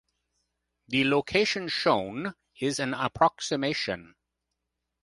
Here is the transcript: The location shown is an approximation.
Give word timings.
The 0.87 1.03
location 1.03 1.67
shown 1.67 2.33
is 2.59 2.79
an 2.79 2.95
approximation. 2.95 4.15